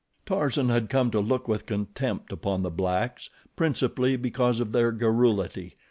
Tarzan 0.25 0.69
had 0.69 0.89
come 0.89 1.11
to 1.11 1.19
look 1.19 1.47
with 1.47 1.67
contempt 1.67 2.31
upon 2.31 2.63
the 2.63 2.71
blacks, 2.71 3.29
principally 3.55 4.17
because 4.17 4.59
of 4.59 4.71
their 4.71 4.91
garrulity. 4.91 5.75